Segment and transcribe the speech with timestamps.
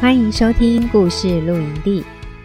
[0.00, 2.04] 欢迎收听故事露营地，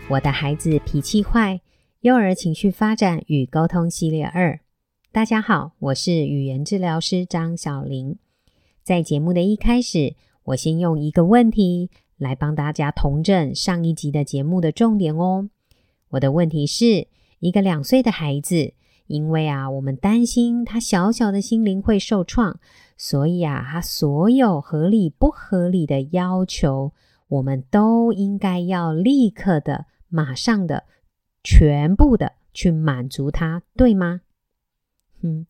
[0.09, 1.61] 我的孩子脾气坏，
[2.01, 4.59] 幼儿情绪发展与沟通系列二。
[5.11, 8.17] 大家好，我是语言治疗师张小玲。
[8.83, 15.47] 在节目的一开始，我先用一个问题来帮大家统整上一集的节目的重点哦。
[16.09, 18.73] 我的问题是：一个两岁的孩子，
[19.05, 22.59] 因为啊，我们担心他小小的心灵会受创，
[22.97, 26.93] 所以啊，他所有合理不合理的要求。
[27.33, 30.83] 我们都应该要立刻的、马上的、
[31.43, 34.21] 全部的去满足他，对吗？
[35.21, 35.47] 嗯，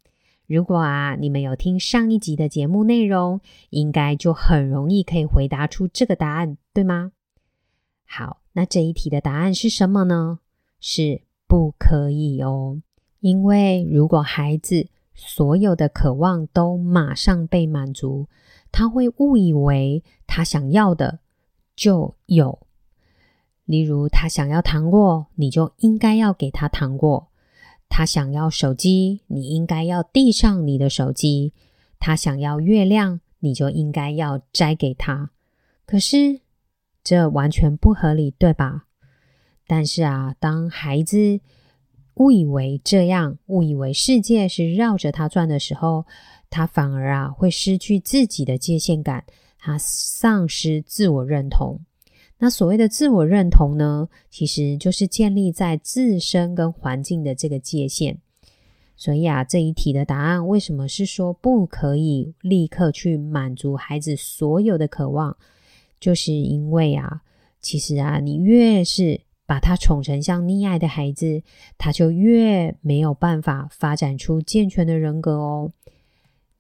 [0.48, 7.11] 如果啊，你们有听上一集的节目内容，应该就很容易可以回答出这个答案，对吗？
[8.06, 10.39] 好，那这一题的答案是什么呢？
[10.80, 12.81] 是不可以哦，
[13.20, 18.30] 因为如果孩子所有的渴望都马上被满足，
[18.72, 21.20] 他会误以为他想要的。
[21.75, 22.59] 就有，
[23.66, 27.30] 例如他想要糖果，你就应该要给他糖果；
[27.89, 31.52] 他想要手机，你应该要递上你的手机；
[31.99, 35.31] 他想要月亮，你就应该要摘给他。
[35.85, 36.41] 可是
[37.03, 38.85] 这完全不合理，对吧？
[39.65, 41.39] 但是啊，当孩子
[42.15, 46.05] 误以为这样，误以为世界是绕着他转的时候，
[46.49, 49.25] 他反而啊会失去自己的界限感。
[49.66, 51.80] 他丧失自我认同。
[52.39, 58.20] 那所谓的自我认同呢，其实就是建立在自身跟环境的这个界限。
[58.98, 65.37] 所以啊，这一题的答案为什么是说不可以立刻去满足孩子所有的渴望？
[65.98, 67.21] 就是因为啊，
[67.61, 71.42] 其实啊，你越是把他宠成像溺爱的孩子，
[71.77, 75.71] 他就越没有办法发展出健全的人格哦。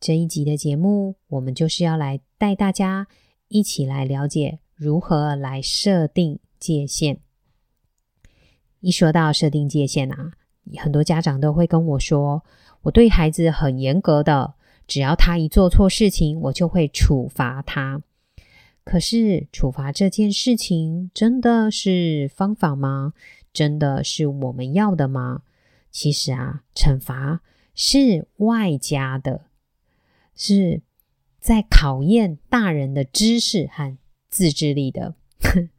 [0.03, 3.07] 这一集的节目，我们就是要来带大家
[3.47, 7.21] 一起来了解如何来设定界限。
[8.81, 10.33] 一说到设定界限啊，
[10.77, 12.43] 很多家长都会跟我说
[12.83, 14.55] ：“我对孩子很严格的，
[14.87, 18.01] 只要他一做错事情，我就会处罚他。”
[18.83, 23.13] 可是，处罚这件事情真的是方法吗？
[23.53, 25.43] 真的是我们要的吗？
[25.89, 27.39] 其实啊，惩罚
[27.73, 29.45] 是外加的。
[30.35, 30.81] 是
[31.39, 33.97] 在考验大人的知识和
[34.29, 35.15] 自制力的。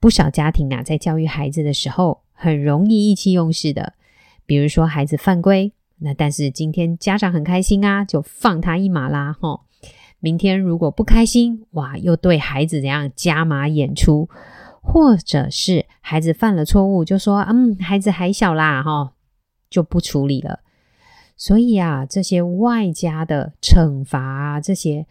[0.00, 3.94] 不少家庭啊，在教育孩子的时候，很容易意气用事的。
[4.44, 9.60] 比如说，孩子犯规，那但是今天家长很开心啊，就放他一马啦，哈。
[10.18, 14.28] 明天如果不开心，哇，又对孩子怎样加码演出？
[14.82, 19.14] 或者是孩子犯了错误，就说，嗯，孩子还小啦，哈，
[19.68, 20.60] 就不处理了。
[21.36, 25.06] 所以啊，这些外加的惩罚啊，这些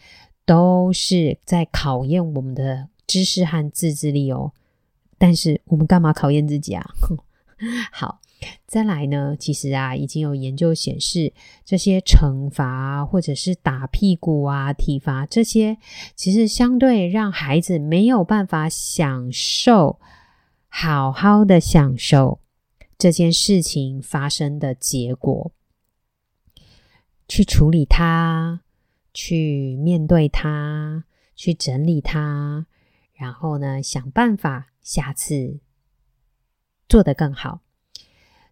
[0.46, 4.52] 都是在考验我们的知识和自制力哦。
[5.18, 6.86] 但是我们干嘛考验自己啊？
[7.92, 8.20] 好，
[8.68, 11.32] 再来呢，其实啊，已经有研究显示，
[11.64, 15.78] 这些惩罚或者是打屁股啊、体罚这些，
[16.16, 20.00] 其实相对让孩子没有办法享受，
[20.68, 22.40] 好好的享受
[22.98, 25.52] 这件事情发生的结果。
[27.28, 28.62] 去处理它，
[29.14, 31.04] 去面对它，
[31.36, 32.66] 去整理它，
[33.14, 35.60] 然后呢，想办法下次
[36.88, 37.62] 做得更好。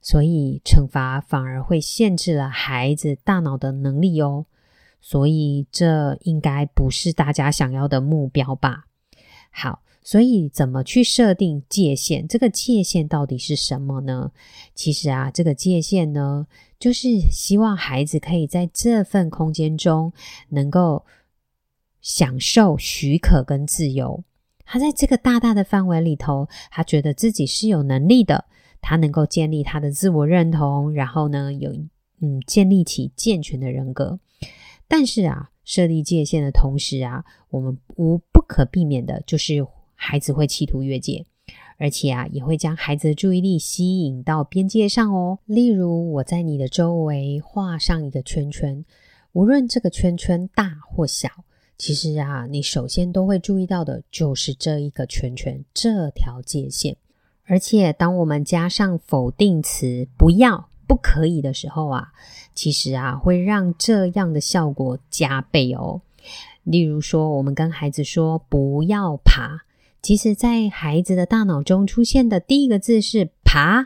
[0.02, 4.46] 所以惩罚反而会限制了孩子大脑的能力哦。
[5.00, 8.86] 所以这应该不是大家想要的目标吧？
[9.52, 9.82] 好。
[10.06, 12.28] 所以，怎么去设定界限？
[12.28, 14.34] 这个界限到底是什么呢？
[14.76, 16.46] 其实啊，这个界限呢，
[16.78, 20.12] 就是希望孩子可以在这份空间中
[20.50, 21.06] 能够
[22.02, 24.26] 享受许可跟自由。
[24.66, 28.44] 他在这个大大的范围里头，他觉得自己是有能力的，
[28.82, 31.72] 他能够建立他的自我认同，然后呢，有
[32.20, 34.20] 嗯，建立起健全的人格。
[34.90, 39.66] 但是啊，设立界限的同时啊，我们无不可避免的就是。
[40.06, 41.26] 孩子会企图越界，
[41.78, 45.40] 而且啊，也会将孩子的注意力吸引到边界上哦。
[45.46, 48.84] 例如，我在你的周围画上一个圈圈，
[49.32, 51.30] 无论这个圈圈大或小，
[51.78, 56.98] 其实啊，你首先都会注意到的就是这一个圈圈，这条界限。
[57.46, 62.12] 而且，当我们加上否定词“不要”“不可以”的时候啊，
[62.54, 66.02] 其实啊，会让这样的效果加倍哦。
[66.64, 69.60] 例如说，我们跟孩子说“不要爬”，
[70.04, 73.86] 其实，在孩子的大脑中出现的第一个字是“爬”，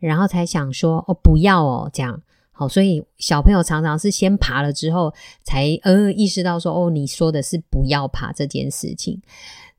[0.00, 2.22] 然后才想说“哦，不要哦”这样。
[2.52, 5.12] 好，所以小朋友常常是先爬了之后，
[5.44, 9.20] 才呃意识到说：“哦，你说的是不要爬这件事情。”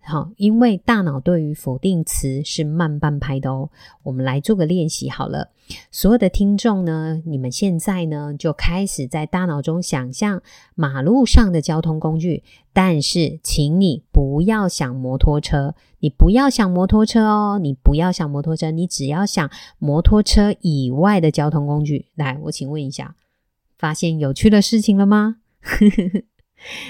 [0.02, 3.70] 好，因为大脑对于否定词是慢半拍的哦。
[4.02, 5.50] 我们来做个练习好了。
[5.92, 10.42] 所有的听众呢，你们现在呢就开始在大脑中想象
[10.74, 12.44] 马路上的交通工具，
[12.74, 22.08] 但是请你不要想摩托车，你不要想摩托车哦，你不要想摩托车，你只要想摩托车以外的交通工具。
[22.16, 23.16] 来，我请问一下，
[23.78, 25.36] 发现有趣的事情了吗？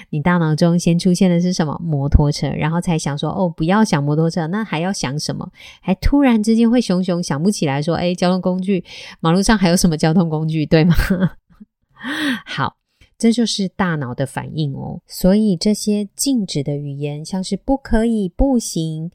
[0.10, 1.80] 你大脑中先出现的是什么？
[1.84, 5.52] 摩托车，然后才想说哦，不要想摩托车，那还要想什么？
[5.82, 8.84] 还突然之间会熊熊想不起来说，诶，交通工具，
[9.20, 10.96] 马路上还有什么交通工具，对吗？
[12.46, 12.78] 好，
[13.18, 15.02] 这就是大脑的反应哦。
[15.06, 19.12] 所以这些禁止的语言，像是不可以、不行、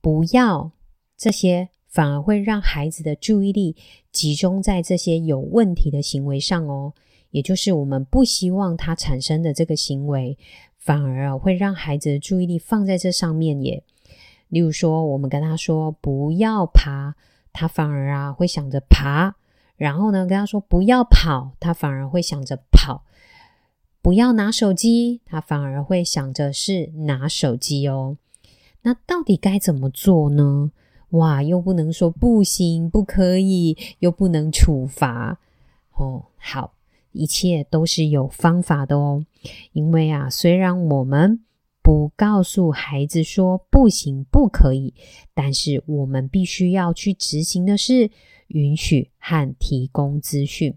[0.00, 0.72] 不要，
[1.16, 3.76] 这些反而会让孩子的注意力
[4.10, 6.92] 集中在这些有问题的行为上哦。
[7.36, 10.38] 也就是我们不希望他产生的这个行为，
[10.78, 13.82] 反而啊会让孩子的注意力放在这上面耶。
[14.48, 17.14] 例如说，我们跟他说不要爬，
[17.52, 19.34] 他反而啊会想着爬；
[19.76, 23.02] 然后呢，跟他说不要跑，他反而会想着跑；
[24.00, 28.16] 不要拿手机，他反而会想着是拿手机哦。
[28.80, 30.72] 那到底该怎么做呢？
[31.10, 35.38] 哇，又不能说不行，不可以，又不能处罚
[35.96, 36.24] 哦。
[36.38, 36.75] 好。
[37.16, 39.24] 一切都是有方法的哦，
[39.72, 41.44] 因为啊，虽然我们
[41.82, 44.94] 不告诉孩子说不行、不可以，
[45.34, 48.10] 但是我们必须要去执行的是
[48.48, 50.74] 允许和提供资讯。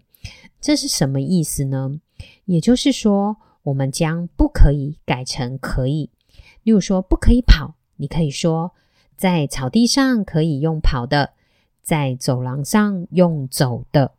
[0.60, 2.00] 这是什么意思呢？
[2.44, 6.10] 也就是说，我们将不可以改成可以。
[6.62, 8.72] 例如说，不可以跑，你可以说
[9.16, 11.32] 在草地上可以用跑的，
[11.82, 14.12] 在走廊上用走的。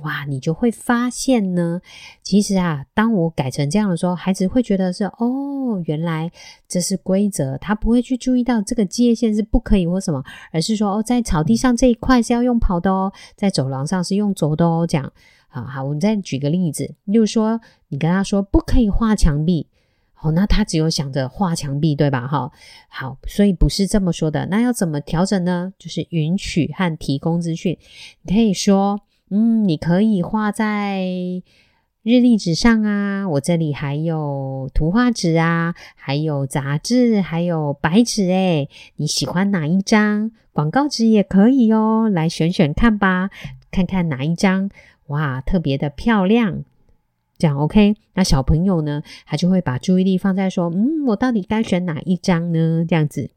[0.00, 1.80] 哇，你就会发现呢，
[2.22, 6.32] 其实啊，当我改成这样的时候，孩子会觉得是哦，原来
[6.66, 15.12] 这是规则，他不会去注意到这个界限是不可以或什么，而是说哦，在草地上这一块是要用跑的哦，在走廊上是用走的哦，这样。
[15.48, 19.68] 好好，我们再举个例子，例如说，你跟他说不可以画墙壁，
[20.22, 22.26] 哦，那他只有想着画墙壁，对吧？
[22.26, 22.50] 哈，
[22.88, 25.74] 好，所以不是这么说的，那要怎么调整呢？
[25.78, 27.76] 就是允许和提供资讯，
[28.22, 28.98] 你可以说。
[29.34, 31.06] 嗯，你可以画在
[32.02, 33.26] 日历纸上啊。
[33.26, 38.68] 我这里还有图画纸啊，还有杂志，还有白纸诶。
[38.96, 40.32] 你喜欢哪一张？
[40.52, 43.30] 广告纸也可以哦，来选选看吧，
[43.70, 44.68] 看看哪一张
[45.06, 46.64] 哇，特别的漂亮。
[47.38, 47.96] 这样 OK？
[48.12, 52.84] 那小朋友呢，他就会把注意力放在说，嗯，我到底该选哪一张呢？
[52.86, 53.30] 这样子。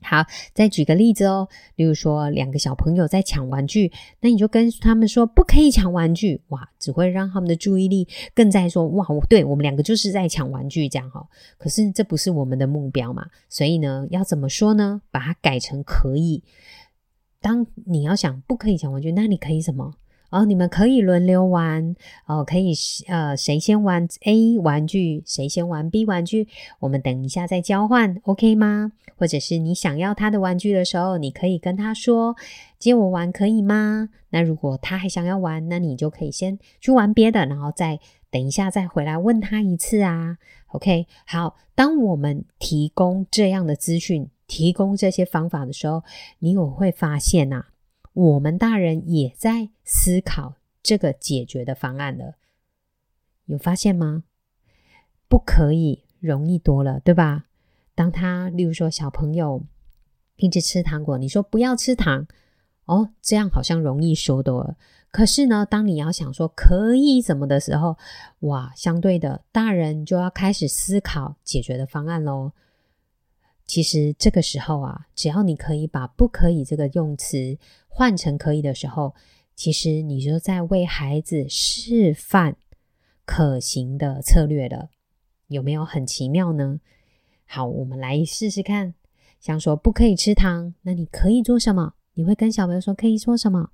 [0.00, 0.24] 好，
[0.54, 1.48] 再举个例子哦。
[1.74, 3.90] 例如说，两个小朋友在抢玩具，
[4.20, 11.26] 那你就跟他们说不可以抢玩具，哇，只会让他们的注意力更在说，哇，我对我们两个就是在抢玩具这样哈。
[11.58, 15.02] 可是这不是我们的目标嘛，所以呢，要怎么说呢？
[15.10, 16.42] 把它改成可以。
[17.40, 19.94] 当你要想不可以抢玩具，那你可以什么？
[20.30, 22.74] 哦，你们可以轮流玩哦，可以
[23.06, 26.46] 呃，谁先玩 A 玩具，谁先玩 B 玩具，
[26.80, 28.92] 我们等一下再交换，OK 吗？
[29.16, 32.36] 或者是你想要他的玩具的时候，你可以跟他说
[32.78, 34.10] 借我玩可以吗？
[34.30, 37.98] 那如果他还想要玩，那你就可以先去玩别的，然后再
[38.30, 40.36] 等一下再回来问他一次啊
[40.72, 41.06] ，OK？
[41.26, 46.04] 好，当我们提供这样的资讯，提供这些方法的时候，
[46.40, 47.68] 你有会发现啊。
[48.18, 52.34] 我们大人也在思考这个解决的方案了，
[53.44, 54.24] 有发现吗？
[55.28, 57.44] 不可以，容易多了，对吧？
[57.94, 59.62] 当他，例如说小朋友
[60.34, 62.26] 一直吃糖果，你说不要吃糖，
[62.86, 64.76] 哦，这样好像容易说多了。
[65.12, 67.96] 可是呢，当你要想说可以怎么的时候，
[68.40, 72.50] 哇，相对的，大人就要开始思考解决的方案喽。
[73.68, 79.14] 其实这个时候啊，只要你可以把“不可以”这个用词换成“可以”的时候，
[79.54, 82.56] 其实你就在为孩子示范
[83.26, 84.88] 可行的策略了。
[85.48, 86.80] 有没有很奇妙呢？
[87.44, 88.94] 好，我们来试试看。
[89.38, 91.92] 像说不可以吃糖，那你可以做什么？
[92.14, 93.70] 你会跟小朋友说可以说什么？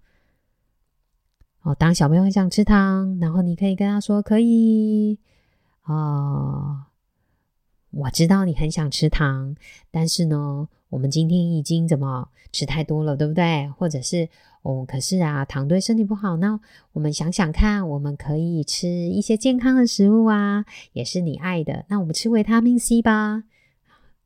[1.63, 5.21] 哦，当小朋友想吃糖，然后你可以跟他说可以
[5.85, 6.87] 哦。
[7.97, 9.55] 我知道你很想吃糖，
[9.91, 13.69] 但是呢，我们今天已经怎么吃太多了，对不对？
[13.71, 14.29] 或者是
[14.63, 16.37] 哦，可是啊，糖对身体不好。
[16.39, 16.59] 那
[16.93, 21.85] 我们想想看，我们可以吃一些健康的食物啊，也是你爱的。
[21.89, 23.45] 那我们吃维他命 C 吧，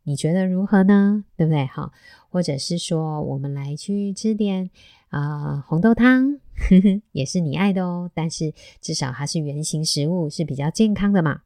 [0.05, 1.25] 你觉得如何呢？
[1.37, 1.67] 对不对？
[1.67, 1.93] 好，
[2.31, 4.71] 或者是说，我们来去吃点
[5.11, 6.39] 啊、红豆汤，
[7.13, 8.11] 也是你爱的哦。
[8.15, 11.43] 但是至少它是原型食物，是比较健康的嘛。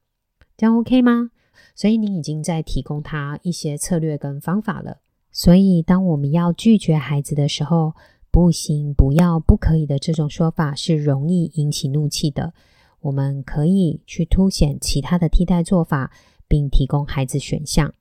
[0.57, 1.31] 这样 OK 吗？
[1.75, 4.99] 所以你已经在提供他一些策略跟方法了。
[5.31, 7.95] 所以当我们要拒绝孩子的时候，
[8.31, 12.55] 不行、不要、不可以的这种说法是容易引起怒气的。
[13.01, 16.13] 我们可以去凸显其他的替代做法，
[16.47, 17.93] 并提供孩子选项。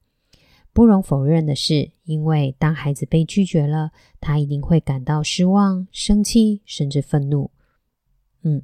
[0.73, 3.91] 不容否认的是，因为当孩子被拒绝了，
[4.21, 7.51] 他一定会感到失望、生气，甚至愤怒。
[8.43, 8.61] 嗯，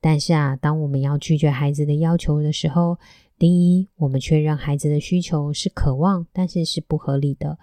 [0.00, 2.98] 但是啊，当我们要拒绝孩子的要求的时候，
[3.38, 7.56] 第一，我们确认孩子的需求是渴望，但是是不合理的。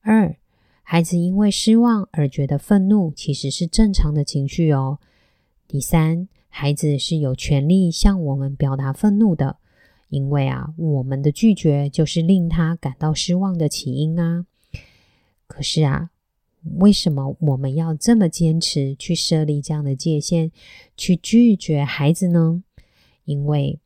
[0.00, 0.36] 二，
[0.84, 5.00] 孩子因为失望而觉得愤怒，其实是正常的情绪哦。
[5.66, 9.56] 第三，孩子是有权利向我们表达愤怒的，
[10.10, 14.46] 因为啊，我们的拒绝就是令他感到失望的起因啊。
[15.48, 16.10] 可是啊，
[16.78, 20.52] 为什么我们要这么坚持去设立这样的界限，
[20.96, 22.62] 去拒绝孩子呢？
[23.24, 23.80] 因为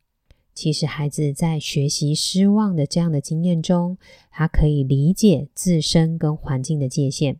[0.53, 3.97] 其实，孩子在学习失望的这样的经验中，
[4.29, 7.37] 他可以理解自身跟环境的界限，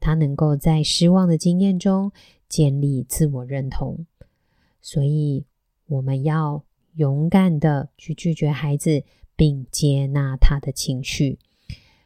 [0.00, 2.12] 他能够在失望的经验中
[2.48, 4.06] 建立自我认同。
[4.82, 5.46] 所以，
[5.86, 9.04] 我们要勇敢的去拒绝孩子，
[9.36, 11.38] 并接纳他的情绪。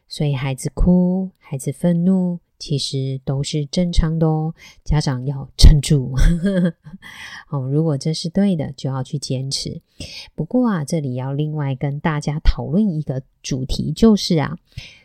[0.07, 2.39] 所以，孩子哭，孩子愤怒。
[2.63, 4.55] 其实都是正常的哦，
[4.85, 6.15] 家长要撑住。
[7.51, 9.81] 哦，如果这是对的，就要去坚持。
[10.33, 14.57] 不过啊，这里要另外跟大家讨论一个主题，就是啊，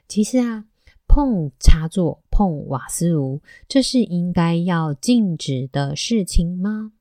[0.06, 0.66] 其实啊，
[1.08, 6.92] 碰插座、碰瓦斯炉，这是应该要禁止的事情吗？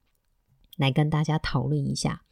[0.76, 2.24] 来跟大家讨论一下。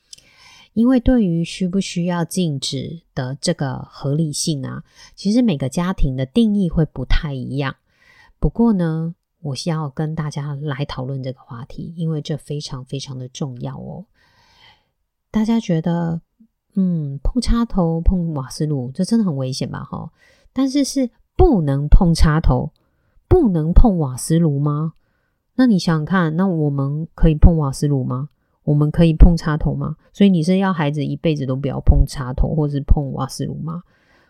[0.73, 7.75] 因为对于需不需要禁止的这个合理性啊，其实每个家庭的定义会不太一样。
[8.45, 14.05] 不过呢，我需要跟大家来讨论这个话题，因为这非常非常的重要哦。
[15.31, 16.21] 大家觉得，
[16.75, 19.83] 嗯，碰插头、碰瓦斯炉，这真的很危险吧？
[19.83, 20.11] 哈，
[20.53, 22.71] 但是是不能碰插头、
[23.27, 24.93] 不能碰瓦斯炉吗？
[25.55, 28.29] 那你想想看，那我们可以碰瓦斯炉吗？
[28.65, 29.95] 我们可以碰插头吗？
[30.13, 33.81] 所以你是要孩子一辈子都不要碰插头，或是碰瓦斯炉吗？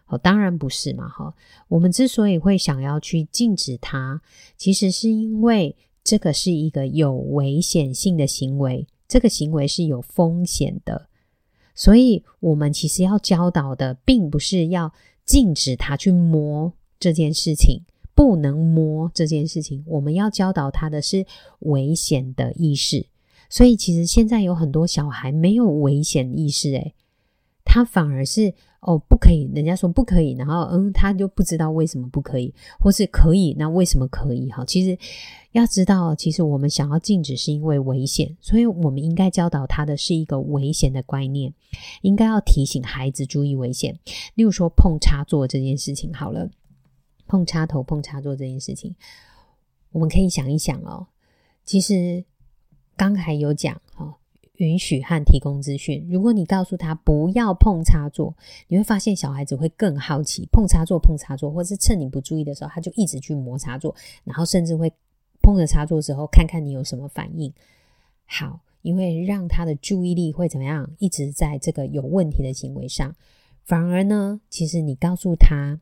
[0.07, 1.33] 哦，当然不是嘛，哈。
[1.67, 4.21] 我们之所以会想要去禁止它，
[4.57, 11.07] 其实是因为这个是一个有危险性的行为，这个行为是有风险的。
[11.73, 14.93] 所以，我们其实要教导的，并不是要
[15.25, 17.81] 禁止他去摸这件事情，
[18.13, 19.83] 不能摸这件事情。
[19.87, 21.25] 我们要教导他的是
[21.59, 23.07] 危险的意识。
[23.49, 26.93] 所以，其实现在有很多小孩没有危险意识，诶，
[27.65, 28.53] 他反而是。
[28.87, 34.47] 哦，不可以，人家说不可以，然后嗯，他就不知道为什么不可以，或是可以，那为什么可以？
[34.51, 34.95] 哈，其实
[35.53, 41.51] 要知道，其实我们想要禁止是因为危险，所以我们应该教导他的是一个危险的观念，
[42.03, 43.97] 应该要提醒孩子注意危险。
[44.35, 46.47] 例如说碰插座这件事情，好了，
[47.25, 48.93] 碰插头、碰插座这件事情，
[49.93, 51.07] 我们可以想一想哦，
[51.63, 52.23] 其实
[52.95, 53.81] 刚才有讲。
[54.57, 56.07] 允许和提供资讯。
[56.09, 58.35] 如果你告诉他不要碰插座，
[58.67, 63.93] 你会发现小孩子会更好奇，碰插座、碰插座，或是趁你不注意的时候，他就一直去摸插座，
[64.23, 64.91] 然后甚至会
[65.41, 67.53] 碰着插座之后，看看你有什么反应。
[68.25, 73.15] 好，因为让他的注意力会怎么样，一直在这个有问题的行为上。
[73.63, 75.79] 反而呢，其实你告诉他，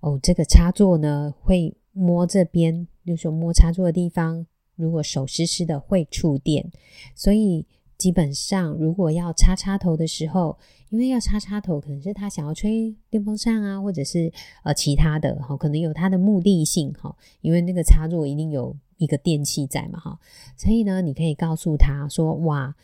[0.00, 6.72] 哦，这个插座呢会摸这边，就是说摸插座的地方，如果手湿湿的会触电，
[7.14, 7.64] 所以。
[7.98, 10.58] 基本上，如果要插插头的时候，
[10.90, 17.16] 因为要插插头，可能是他想要吹电风扇啊，或者是呃其他的哈，可能有他的目的性哈。
[17.40, 20.18] 因为那个插座一定有一个电器在嘛哈，
[20.56, 22.74] 所以呢，你可以告诉他说：哇，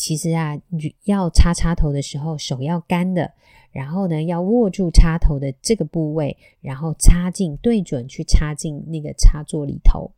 [0.00, 0.58] 其实啊，
[1.04, 3.32] 要插插头的时候，手要干的。
[3.70, 10.10] 然后呢，要握住插头的这个部位，然后插进，对准去插进那个插座里头。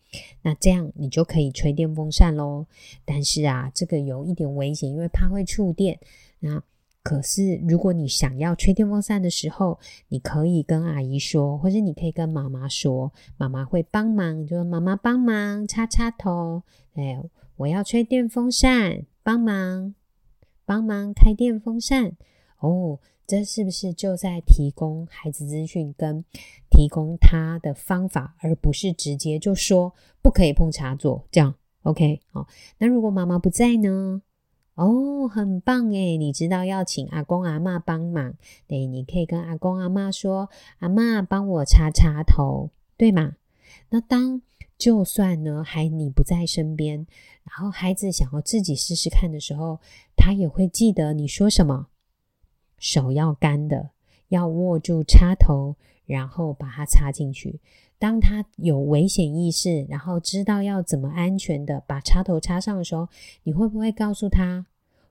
[0.43, 2.65] 那这样你就可以吹电风扇喽。
[3.05, 5.99] 但是啊，这个有一点危险，因为怕会触电。
[6.39, 6.63] 那
[7.03, 16.63] 可是，如果你想要吹电风扇的时候，你可以跟阿姨说，或者你可以跟妈妈说，妈妈会帮忙，就说妈妈帮忙插插头。
[16.95, 17.21] 哎，
[17.57, 19.95] 我要吹电风扇，帮忙
[20.65, 22.17] 帮忙开电风扇。
[22.59, 26.25] 哦，这是不是就在提供孩子资讯跟
[26.71, 32.47] 提供他的方法，而不是直接就说不可以碰插座这样？OK，好，
[32.79, 34.23] 那如果妈妈不在呢？
[34.75, 38.35] 哦，很棒诶，你知道要请阿公阿妈帮忙，
[38.67, 40.49] 对，你可以跟阿公阿妈说
[40.81, 43.37] ：“阿妈，帮我插插头，对吗？”
[43.91, 44.41] 那当
[44.83, 47.07] 就算呢，还你不在身边，
[47.45, 49.79] 然后孩子想要自己试试看的时候，
[50.17, 51.87] 他也会记得你说什么，
[52.79, 53.91] 手要干的，
[54.27, 57.61] 要握住插头，然后把它插进去。
[57.97, 63.09] 当他有危险意识，然后知道要怎么安全的把插头插上的时候，
[63.45, 64.67] 你会不会告诉他：“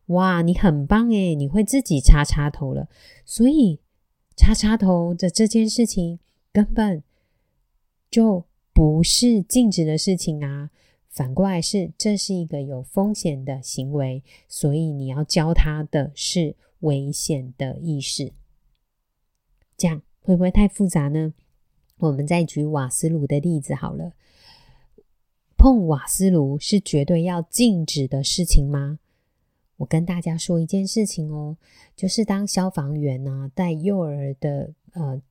[0.07, 2.89] 哇，你很棒诶，你会自己插插头了。”
[3.23, 3.79] 所以
[4.35, 6.19] 插插头的这件事情
[6.51, 7.01] 根本
[8.09, 10.69] 就不是禁止的事情啊，
[11.09, 18.33] 反过来是这是一个有风险的行为，所以你要教他的是危险的意识。
[19.77, 21.33] 这样会不会太复杂呢？
[21.97, 24.13] 我们再举瓦斯炉的例子好了，
[25.57, 28.99] 碰瓦斯炉是绝对要禁止的事情吗？
[29.77, 31.57] 我跟大家说一件事情哦，
[31.95, 35.21] 就是当消防员呢、啊、在幼儿的呃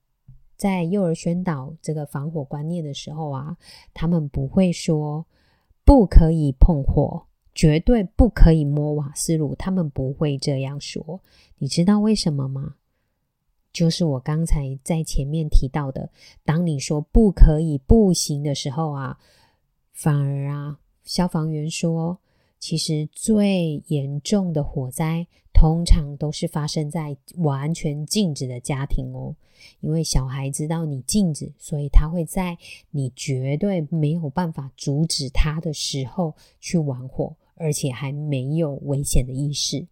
[0.61, 3.57] 在幼儿宣导这个防火观念的时候啊，
[3.95, 5.25] 他们不会说
[5.87, 7.25] 不可以碰火，
[7.55, 11.23] 绝对不可以摸瓦斯炉，他们不会这样说。
[11.57, 12.75] 你知道为什么吗？
[13.73, 16.11] 就是我刚才在前面提到的，
[16.45, 19.19] 当你说不可以、不行的时候啊，
[19.95, 22.19] 反而啊，消防员说，
[22.59, 25.27] 其实最严重的火灾
[25.61, 29.37] 通常都是发生在完全禁止的家庭哦，
[29.81, 32.57] 因为小孩知道你禁止，所以他会在
[32.91, 39.87] 你绝对没有办法阻止他的时候去玩火，而且还没有危险的意识。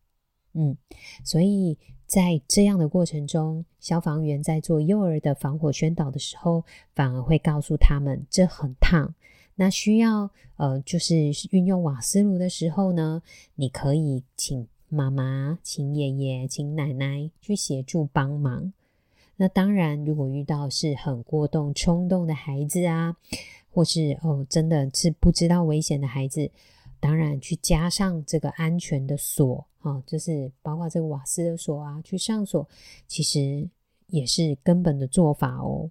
[0.55, 0.75] 嗯，
[1.23, 1.77] 所以。
[2.09, 9.15] 在这样的过程中，消防员在做幼儿的防火宣导的时候，反而会告诉他们这很烫，
[9.57, 13.21] 那需要呃，就是运用瓦斯炉的时候呢，
[13.57, 18.73] 你可以请妈妈、请爷爷、请奶奶去协助帮忙。
[19.37, 23.17] 那当然，如果遇到是很过动、冲动的孩子啊，
[23.71, 26.51] 或是哦，真的是不知道危险的孩子。
[26.99, 32.69] 当然，去加上这个安全的锁，哈，就是包括这个瓦斯的锁啊，去上锁，
[33.07, 33.69] 其实
[34.09, 35.89] 也是根本的做法哦。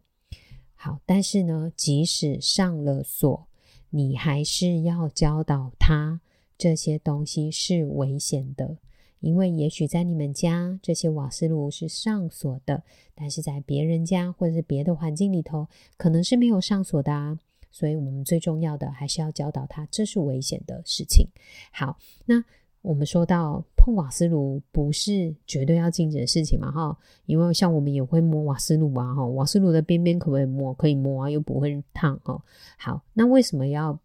[0.75, 3.47] 好，但是呢，即使上了锁，
[3.89, 6.19] 你还是要教导他
[6.57, 8.75] 这些东西是危险的，
[9.19, 12.83] 因为也许在你们家这些瓦斯炉是上锁的，
[13.15, 17.39] 但是在别人家或者是别的环境里头，可能是没有上锁的啊。
[17.69, 21.27] 所以我们最重要的还是要教导他，这是危险的事情。
[21.71, 22.43] 好，那
[22.81, 26.71] 我们说到碰瓦斯炉不是绝对要禁止的事情嘛？
[26.71, 30.73] 哈，因为像我们也会摸瓦斯炉啊，哈，瓦斯炉的边边可不可以摸？
[30.73, 32.41] 可以摸啊，又不会烫哦。
[32.77, 33.99] 好，那为什么要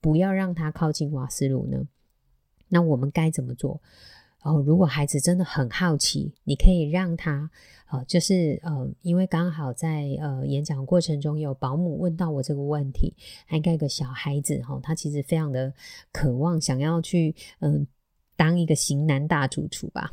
[0.00, 1.88] 不要让他靠近瓦斯炉呢？
[2.68, 3.80] 那我们该怎么做？
[4.42, 7.48] 哦，如果孩子真的很好奇，你可以让他，
[7.90, 13.14] 呃，就是呃，因为刚好在呃演讲过程中有保姆问到我这个问题，
[13.46, 15.72] 还应该个小孩子哈，他其实非常的
[16.12, 17.86] 渴望想要去嗯、
[18.36, 20.10] 当一个型男大主厨吧。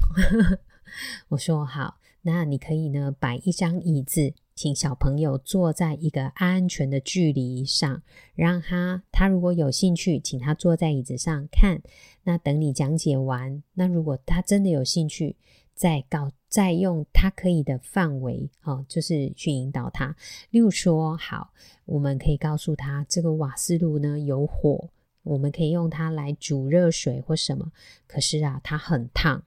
[1.30, 4.34] 我说好，那你可以呢摆一张椅子。
[4.60, 8.04] 请小朋友坐在一个安全的距离上，
[8.36, 11.82] 让他他如果有兴趣，请他坐在椅子上看。
[12.24, 15.38] 那等你讲解完，那如果他真的有兴趣，
[15.74, 20.14] 再告再用他可以的范围，哦，就是去引导他。
[20.50, 21.54] 例如说，好，
[21.86, 24.90] 我们可以告诉他，这个瓦斯炉呢有火，
[25.24, 27.72] 我们可以用它来煮热水或什么。
[28.06, 29.42] 可是啊，它很烫，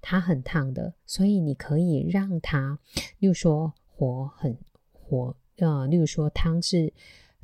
[0.00, 2.78] 它很烫的，所以你可以让他，
[3.18, 3.74] 例如说。
[3.98, 4.56] 火很
[4.92, 6.92] 火，呃，例如说汤是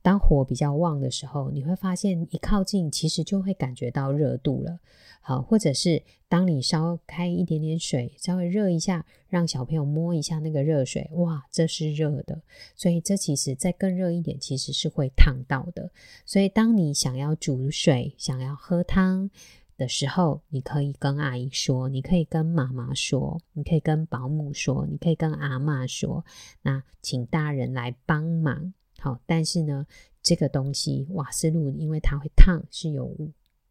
[0.03, 4.79] 当火比较旺的时候，你会发现一靠近，其实就会感觉到热度了。
[5.21, 12.40] 好，或者是当你烧开一点点水，稍微热一下，让小朋友摸一下那个热水，哇，这是热的。
[12.77, 15.90] 所以这其实再更热一点，其实是会烫到的。
[16.25, 19.29] 所以当你想要煮水，想要喝汤。
[19.77, 26.25] 的时候，你可以跟阿姨说，你可以跟妈妈说，你可以跟保姆说，你可以跟阿嬷说，
[26.63, 28.73] 那请大人来帮忙。
[28.99, 29.87] 好，但是呢，
[30.23, 33.15] 这个东西瓦斯炉因为它会烫，是有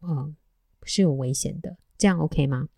[0.00, 0.34] 呃
[0.84, 2.68] 是有危险的，这样 OK 吗？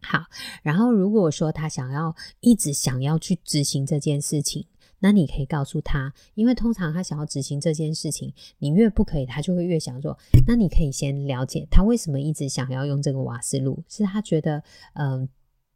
[0.00, 0.24] 好，
[0.62, 4.66] 然后如果说他想要一直想要去执行这件事情。
[5.04, 10.16] 那你可以告诉他，因为通常他想要执行这件事情，你越不可以，他就会越想做。
[10.46, 14.62] 那你可以先了解他为什么一直想要用这个瓦斯炉，是他觉得，
[14.94, 15.28] 嗯、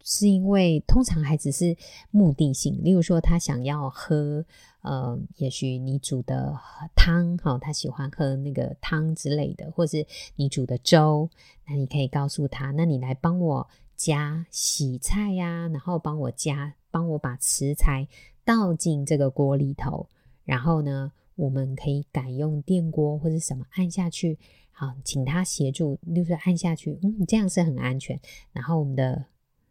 [0.02, 1.76] 是因为通常孩子是
[2.10, 4.42] 目的性，例如说他想要喝，
[4.80, 6.58] 呃，也许你煮的
[6.96, 11.28] 汤，哈、他喜欢喝那个汤之类的，或是你煮的粥，
[11.66, 18.08] 那你可以告诉他，那你来帮我加洗菜呀、然后帮我加，帮我把食材
[18.48, 20.08] 倒进这个锅里头，
[20.42, 24.38] 然后呢，我们可以改用电锅或者什么按下去。
[24.72, 28.18] 好，请他协助，就是按下去，嗯，这样是很安全。
[28.54, 29.26] 然后我们的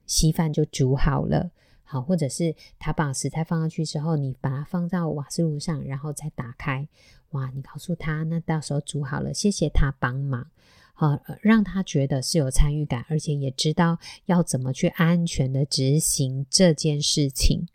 [0.06, 1.50] 稀饭就煮好了，
[1.82, 6.88] 好，或者是他把食材放上去之后，你把它放到瓦斯炉上，然后再打开，
[7.32, 10.52] 哇，你告诉他，那到时候煮好了，谢谢他帮忙，
[10.94, 17.66] 好，让他觉得是有参与感，而且也知道要怎么去安全的执行这件事情。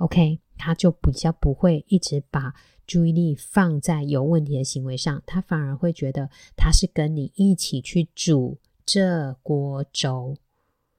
[0.00, 2.52] OK，他就比较不会一直把。
[2.86, 10.36] 注意力放在有问题的行为上，他反而会觉得他是跟你一起去煮这锅粥，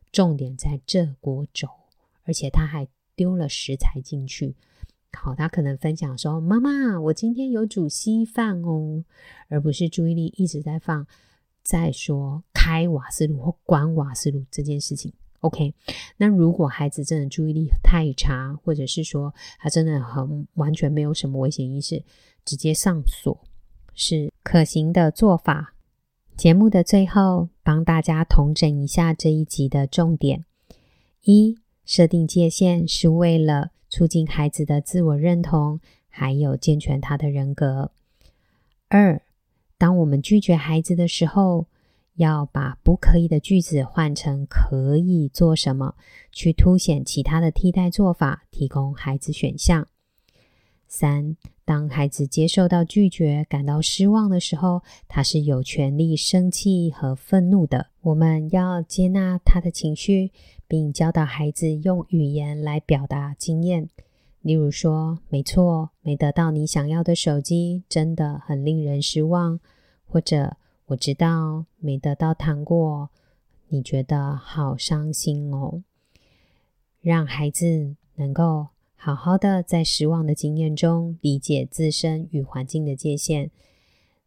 [0.09, 1.67] 重点在这锅粥，
[2.23, 4.55] 而且他还丢了食材进去。
[5.11, 9.03] 好，他可能分享说：“妈妈，我今天有煮稀饭哦。”
[9.49, 11.05] 而不是注意力一直在放
[11.61, 15.11] 在说开瓦斯炉或关瓦斯炉这件事情。
[15.41, 15.73] OK，
[16.17, 22.03] 那如果孩子真的注意力太差，或者是说他真的很完全没有什么危险意识，
[22.45, 23.43] 直接上锁
[23.93, 25.75] 是可行的做法。
[26.37, 30.45] 节目的最后，帮大家统整一下这一集的重点：
[31.23, 37.91] 一、设定界限是为了促进孩子的自我认同，还有健全他的人格；
[38.87, 39.21] 二、
[39.77, 41.67] 当我们拒绝孩子的时候，
[42.15, 45.95] 要把不可以的句子换成可以做什么，
[46.31, 49.87] 去凸显其他的替代做法，提供孩子选项。
[50.87, 57.87] 三，当孩子接受到拒绝，感到失望的时候，他是有权利生气和愤怒的。
[58.01, 60.31] 我们要接纳他的情绪，
[60.67, 63.87] 并教导孩子用语言来表达经验。
[64.41, 69.59] 例如说：“没错，没得到你想要的手机，真的很令人失望。”
[70.05, 70.57] 或者，
[70.91, 73.09] 我知道没得到糖果，
[73.69, 75.83] 你觉得好伤心哦。
[77.01, 83.51] 让孩子能够好好的在失望的经验中理解自身与环境的界限，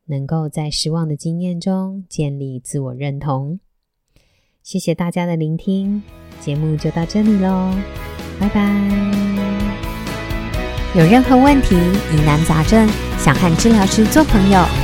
[0.06, 3.60] 能够在失望的经验中建立自我认同。
[4.62, 6.02] 谢谢大家的聆听，
[6.40, 7.74] 节目就到这里喽，
[8.40, 8.62] 拜拜。
[10.96, 14.83] 有任何问题、疑难杂症，想和治疗师做朋友。